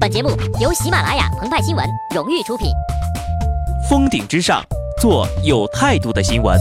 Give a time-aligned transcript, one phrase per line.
[0.00, 0.30] 本节目
[0.60, 1.84] 由喜马拉雅澎湃新闻
[2.14, 2.68] 荣誉出品。
[3.88, 4.62] 峰顶之上，
[5.00, 6.58] 做有态度的新闻。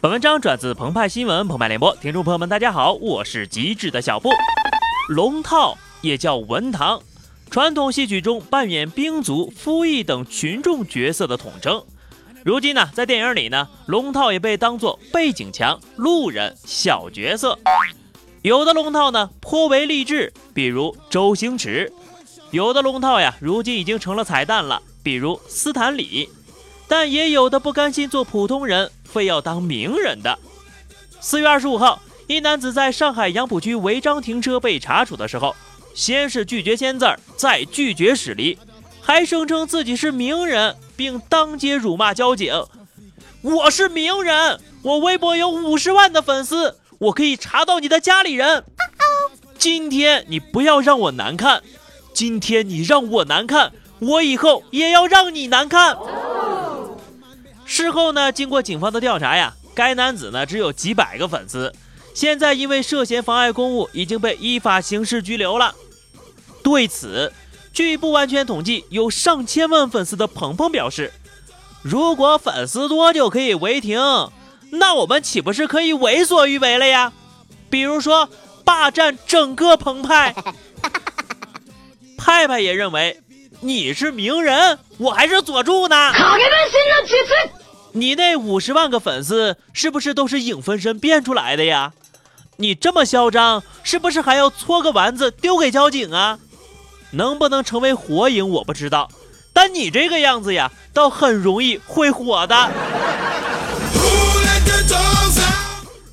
[0.00, 4.30] 本文章转自澎湃新闻澎湃联播，听众朋友们，大家好，我是机智的小布。
[5.08, 7.02] 龙套也叫文堂，
[7.50, 11.82] 传统戏曲中扮演兵卒、夫役等群众角色的统称。
[12.48, 17.58] 如今呢，在电影里呢，龙套也被当作背景墙、路人、小角色。
[18.40, 21.92] 有的龙套呢颇为励志，比如周星驰；
[22.50, 26.30] 有的龙套呀，如今已经成了彩蛋了，比如斯坦李。
[26.88, 30.38] 但也有的不甘心做普通人，非要当名人的。
[31.20, 35.54] 四月二十五号，一男子在上海杨浦区违章停车被查处的时候，
[35.92, 37.04] 先是拒绝签字，
[37.36, 38.58] 再拒绝驶离，
[39.02, 40.74] 还声称自己是名人。
[40.98, 42.52] 并当街辱骂交警
[43.40, 48.64] ：“我是名人，我微博有五十万的粉丝，我可以查到你的家里人。
[49.56, 51.62] 今天你不要让我难看，
[52.12, 55.96] 今天你让我难看，我以后也要让你难看。”
[57.64, 61.72] 事后呢，经过警方的调查呀，该男子呢只有几百个粉丝，
[62.12, 65.76] 现在因为涉嫌妨碍公务，已经被依法刑事拘留了。
[66.64, 67.32] 对此。
[67.78, 71.12] 据不完全统计，有上千万粉丝的鹏鹏表示
[71.80, 74.00] ：“如果粉丝多就可以违停，
[74.72, 77.12] 那我们岂不是可以为所欲为了呀？
[77.70, 78.28] 比如说
[78.64, 80.34] 霸占整个澎湃。”
[82.18, 83.22] 派派也认为
[83.62, 86.12] ：“你是名人，我还是佐助呢。”
[87.94, 91.92] 你那五十万个粉丝是不是都是影分身变出来的呀？
[92.56, 96.40] 你这么嚣张，是不是还要搓个丸子丢给交警啊？
[97.12, 99.10] 能不能成为火影我不知道，
[99.52, 102.70] 但你这个样子呀，倒很容易会火的。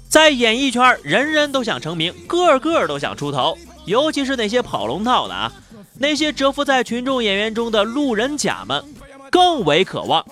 [0.10, 5.52] 在演艺圈，人人都想成名，个个都想出头，尤其是那些跑龙套的啊，
[6.00, 8.84] 那些蛰伏在群众演员中的路人甲们，
[9.30, 10.26] 更为渴望。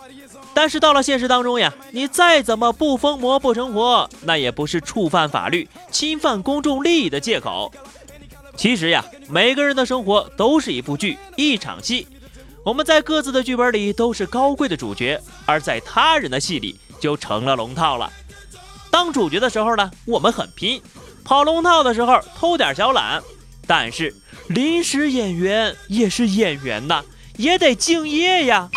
[0.54, 7.70] 但是到了现实当中呀，你再怎么不疯魔不成活，那也不是触犯法律、侵犯公众利益的借口。
[8.56, 12.08] 其实呀，每个人的生活都是一部剧，一场戏。
[12.64, 18.12] 我们在各自的剧本里都是高贵的主角，而在他人的戏里就成了龙套了。
[18.90, 20.80] 当主角的时候呢，我们很拼；
[21.26, 23.22] 跑龙套的时候偷点小懒。
[23.66, 24.14] 但是
[24.48, 27.04] 临时演员也是演员呐，
[27.38, 28.70] 也得敬业呀。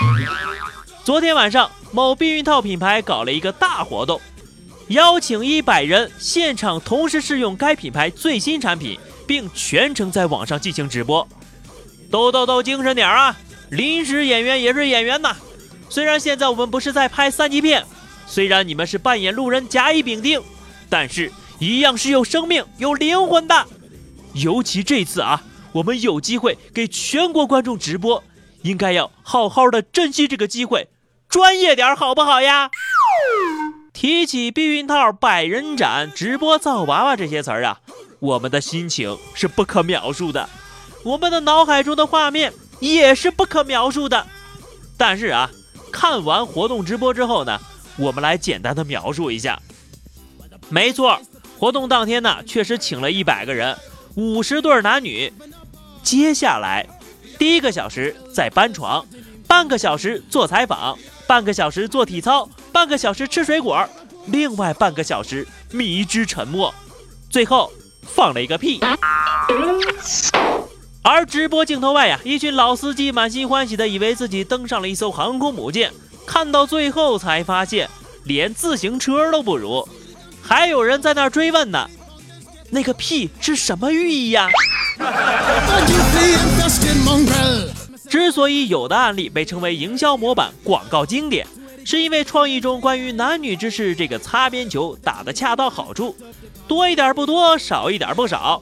[1.04, 4.20] 昨天晚上，某避孕套品牌搞了一个大活动，
[4.88, 8.98] 邀请一百人现场同时试用该品牌最新产品。
[9.26, 11.26] 并全程在网上进行直播，
[12.10, 13.36] 都都都精神点啊！
[13.70, 15.36] 临时演员也是演员呐。
[15.88, 17.84] 虽然现在我们不是在拍三级片，
[18.26, 20.40] 虽然你们是扮演路人甲乙丙丁，
[20.88, 23.66] 但是一样是有生命、有灵魂的。
[24.34, 28.22] 尤其这次啊，我们有机会给全国观众直播，
[28.62, 30.88] 应该要好好的珍惜这个机会，
[31.28, 32.70] 专业点好不好呀？
[33.92, 37.80] 提起避孕套、百人斩、直播造娃娃这些词儿啊。
[38.18, 40.48] 我们的心情是不可描述的，
[41.04, 44.26] 我们的脑海中的画面也是不可描述的。
[44.96, 45.50] 但是啊，
[45.92, 47.60] 看完活动直播之后呢，
[47.96, 49.60] 我们来简单的描述一下。
[50.68, 51.20] 没错，
[51.58, 53.76] 活动当天呢，确实请了一百个人，
[54.14, 55.32] 五十对男女。
[56.02, 56.86] 接下来，
[57.38, 59.04] 第一个小时在搬床，
[59.46, 63.86] 半个小时做采访，半个小时做体操，半个小时吃水果，
[64.26, 66.74] 另外半个小时迷之沉默，
[67.28, 67.70] 最后。
[68.06, 68.80] 放了一个屁，
[71.02, 75.92] 而直播镜头外呀，一群老司机满心欢喜的以为自己登上了一艘航空母舰，
[76.26, 77.88] 看到最后才发现
[78.24, 79.86] 连自行车都不如，
[80.42, 81.88] 还有人在那追问呢，
[82.70, 84.48] 那个屁是什么寓意呀？
[88.08, 91.46] 之所以有的案例被称为营销模板、广告经典，
[91.86, 96.16] 是因为创意中关于男女之事这个擦边球打得恰到好处。
[96.66, 98.60] 多一点不多，少一点不少。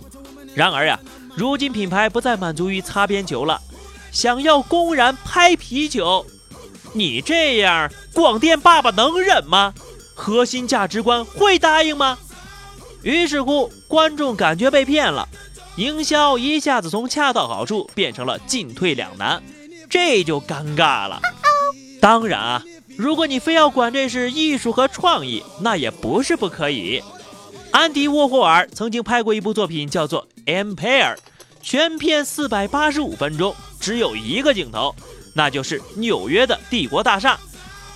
[0.54, 1.00] 然而呀，
[1.34, 3.58] 如今品牌不再满足于擦边球了，
[4.12, 6.26] 想要公然拍啤酒，
[6.92, 9.72] 你这样广电爸爸能忍吗？
[10.14, 12.18] 核心价值观会答应吗？
[13.00, 15.26] 于是乎，观众感觉被骗了，
[15.76, 19.42] 营销一下子从恰到好处变成了进退两难，
[19.88, 21.22] 这就尴尬了。
[22.02, 22.62] 当然啊，
[22.96, 27.02] 如果你非要管这是艺术和创意，那也不是不可以。
[27.72, 31.14] 安迪沃霍尔曾经拍过一部作品，叫做《Empire》，
[31.60, 34.94] 全片四百八十五分钟，只有一个镜头，
[35.34, 37.38] 那就是纽约的帝国大厦。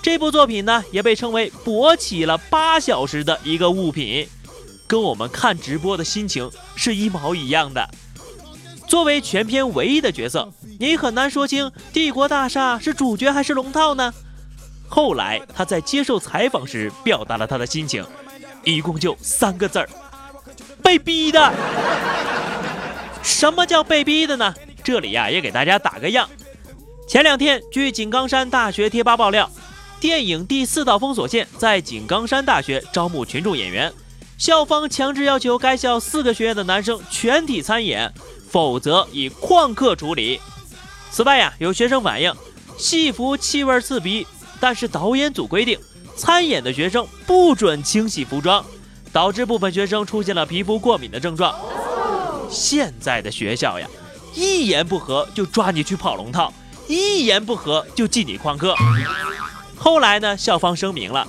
[0.03, 4.29] 这部作品呢，也被称为勃起了八小时的一个物品，
[4.89, 7.89] 跟我们看直播的心情是一毛一样的。
[8.89, 14.13] 作为全片唯一的角色，你很难说清帝国大厦是主角还是龙套呢。
[14.89, 18.05] 后来他在接受采访时表达了他的心情，
[18.65, 19.89] 一共就三个字儿：
[20.83, 21.53] 被逼的。
[23.23, 24.55] 什么叫被逼的呢？
[24.83, 26.29] 这里呀也给大家打个样。
[27.07, 29.51] 前两天，据井冈山大学贴吧爆料，
[30.01, 33.93] 电影《第四道封锁线》在井冈山大学招募群众演员，
[34.39, 38.13] 校方强制要求该校四个学院的男生全体参演。
[38.51, 40.41] 否则以旷课处理。
[41.11, 42.35] 此外呀，有学生反映
[42.79, 44.27] 戏服气味刺鼻，
[44.61, 45.79] 但是导演组规定
[46.17, 48.65] 参演的学生不准清洗服装，
[49.13, 51.55] 导致部分学生出现了皮肤过敏的症状。
[52.51, 53.87] 现在的学校呀，
[54.35, 56.53] 一言不合就抓你去跑龙套，
[56.87, 58.75] 一言不合就记你旷课。
[59.77, 61.27] 后来呢，校方声明了，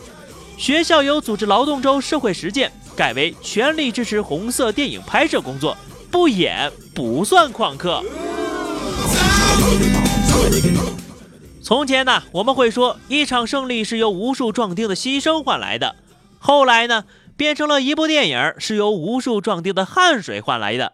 [0.58, 5.78] 学校由组织劳动周社会实践改为全力支持红色电影拍摄工作。
[6.12, 8.04] 不演不算旷课。
[11.69, 15.98] 从前呢，我们会说一场胜利是由无数壮丁的牺牲换来的。
[16.39, 17.06] 后来呢，
[17.38, 20.94] 变成了一部电影是由无数壮丁的汗水换来的。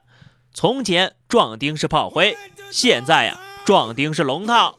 [0.53, 2.37] 从前壮丁是炮灰，
[2.71, 4.77] 现在呀，壮丁是龙套。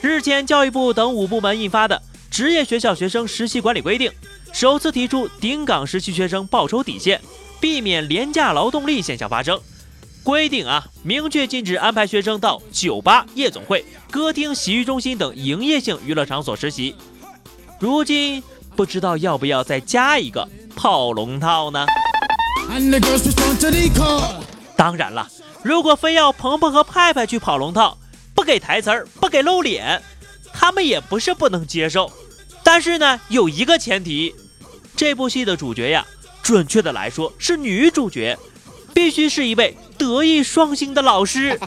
[0.00, 2.02] 日前，教育部等五部门印发的
[2.36, 4.10] 《职业学校学生实习管理规定》，
[4.52, 7.20] 首次提出顶岗实习学生报酬底线。
[7.60, 9.60] 避免廉价劳动力现象发生。
[10.28, 16.94] 规定啊，明确禁止安排学生到酒吧、夜总会、歌厅、洗浴中心等营业性娱乐场所实习。
[17.80, 18.42] 如今
[18.76, 20.46] 不知道要不要再加一个
[20.76, 21.86] 跑龙套呢？
[24.76, 25.26] 当然了，
[25.62, 27.96] 如果非要鹏鹏和派派去跑龙套，
[28.34, 30.02] 不给台词儿，不给露脸，
[30.52, 32.12] 他们也不是不能接受。
[32.62, 34.34] 但是呢，有一个前提，
[34.94, 36.06] 这部戏的主角呀。
[36.42, 38.38] 准确的来说，是女主角，
[38.92, 41.58] 必须是一位德艺双馨的老师。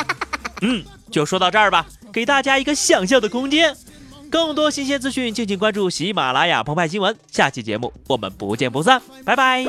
[0.60, 3.74] 嗯，就说到这儿吧，给大家一个想象的空间。
[4.30, 7.16] 更多新鲜资讯，敬请关注喜马拉雅澎湃新闻。
[7.32, 9.64] 下期节目我们不见不散，拜拜。